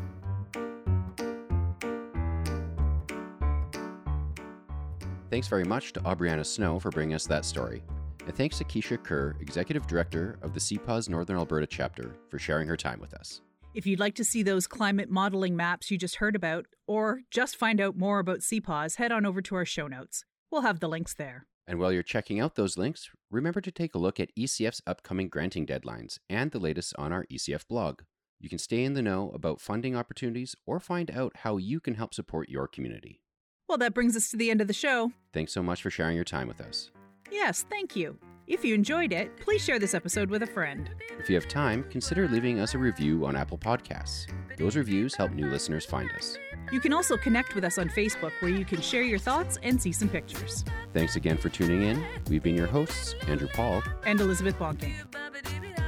Thanks 5.30 5.48
very 5.48 5.64
much 5.64 5.94
to 5.94 6.02
Aubrianna 6.02 6.46
Snow 6.46 6.78
for 6.80 6.90
bringing 6.90 7.16
us 7.16 7.26
that 7.28 7.46
story. 7.46 7.84
And 8.26 8.36
thanks 8.36 8.58
to 8.60 8.64
Kecia 8.64 9.02
Kerr, 9.02 9.36
Executive 9.40 9.88
Director 9.88 10.38
of 10.42 10.54
the 10.54 10.60
CPAWS 10.60 11.10
Northern 11.10 11.38
Alberta 11.38 11.68
chapter, 11.68 12.16
for 12.30 12.40
sharing 12.40 12.68
her 12.68 12.78
time 12.78 13.00
with 13.00 13.14
us. 13.14 13.42
If 13.74 13.88
you'd 13.88 14.00
like 14.00 14.16
to 14.16 14.24
see 14.24 14.44
those 14.44 14.68
climate 14.68 15.10
modeling 15.10 15.56
maps 15.56 15.90
you 15.90 15.98
just 15.98 16.18
heard 16.18 16.36
about, 16.36 16.66
or 16.88 17.22
just 17.32 17.56
find 17.56 17.80
out 17.80 17.98
more 17.98 18.20
about 18.20 18.40
CPAWS, 18.40 18.98
head 18.98 19.12
on 19.12 19.26
over 19.26 19.42
to 19.42 19.56
our 19.56 19.66
show 19.66 19.88
notes. 19.88 20.26
We'll 20.52 20.62
have 20.62 20.82
the 20.82 20.90
links 20.90 21.14
there. 21.14 21.48
And 21.66 21.80
while 21.80 21.94
you're 21.94 22.04
checking 22.04 22.40
out 22.40 22.56
those 22.56 22.78
links, 22.78 23.10
remember 23.30 23.62
to 23.62 23.72
take 23.72 23.96
a 23.96 24.00
look 24.00 24.20
at 24.20 24.36
ECF's 24.38 24.82
upcoming 24.86 25.30
granting 25.30 25.66
deadlines 25.66 26.18
and 26.30 26.52
the 26.52 26.60
latest 26.60 26.94
on 26.98 27.14
our 27.14 27.26
ECF 27.32 27.68
blog. 27.68 28.02
You 28.40 28.50
can 28.50 28.58
stay 28.58 28.84
in 28.84 28.94
the 28.94 29.02
know 29.02 29.32
about 29.34 29.62
funding 29.62 29.96
opportunities 29.96 30.56
or 30.66 30.80
find 30.80 31.10
out 31.12 31.38
how 31.38 31.58
you 31.58 31.80
can 31.80 31.94
help 31.94 32.14
support 32.14 32.50
your 32.50 32.68
community. 32.68 33.22
Well, 33.70 33.78
that 33.78 33.94
brings 33.94 34.18
us 34.18 34.30
to 34.32 34.38
the 34.38 34.52
end 34.52 34.60
of 34.60 34.68
the 34.68 34.74
show. 34.74 35.14
Thanks 35.32 35.54
so 35.54 35.64
much 35.64 35.82
for 35.82 35.90
sharing 35.90 36.16
your 36.16 36.26
time 36.26 36.48
with 36.48 36.60
us. 36.60 36.92
Yes, 37.32 37.66
thank 37.70 37.96
you. 37.96 38.18
If 38.48 38.66
you 38.66 38.74
enjoyed 38.74 39.14
it, 39.14 39.38
please 39.38 39.64
share 39.64 39.80
this 39.80 39.94
episode 39.94 40.30
with 40.30 40.44
a 40.44 40.48
friend. 40.48 40.90
If 41.20 41.30
you 41.30 41.36
have 41.36 41.48
time, 41.48 41.86
consider 41.90 42.28
leaving 42.28 42.60
us 42.60 42.74
a 42.74 42.78
review 42.78 43.26
on 43.26 43.36
Apple 43.36 43.58
Podcasts. 43.58 44.28
Those 44.58 44.76
reviews 44.76 45.16
help 45.16 45.32
new 45.32 45.48
listeners 45.48 45.86
find 45.86 46.12
us. 46.12 46.38
You 46.72 46.82
can 46.82 46.92
also 46.92 47.16
connect 47.16 47.56
with 47.56 47.64
us 47.64 47.78
on 47.78 47.90
Facebook 47.90 48.32
where 48.42 48.52
you 48.52 48.66
can 48.66 48.82
share 48.82 49.04
your 49.04 49.20
thoughts 49.20 49.58
and 49.64 49.82
see 49.82 49.92
some 49.92 50.10
pictures. 50.10 50.66
Thanks 50.94 51.16
again 51.16 51.38
for 51.38 51.50
tuning 51.50 51.84
in. 51.84 52.04
We've 52.30 52.44
been 52.44 52.56
your 52.56 52.68
hosts, 52.68 53.16
Andrew 53.28 53.48
Paul. 53.48 53.82
And 54.06 54.20
Elizabeth 54.20 54.58
Bonkink. 54.60 54.94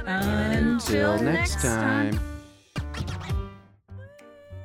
Until 0.06 1.18
next 1.18 1.60
time. 1.60 2.18